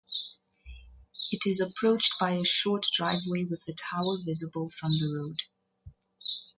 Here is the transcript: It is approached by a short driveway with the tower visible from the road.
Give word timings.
It 1.31 1.45
is 1.45 1.61
approached 1.61 2.13
by 2.19 2.31
a 2.31 2.43
short 2.43 2.87
driveway 2.91 3.43
with 3.43 3.63
the 3.67 3.73
tower 3.75 4.17
visible 4.25 4.67
from 4.67 4.89
the 4.97 5.15
road. 5.19 5.37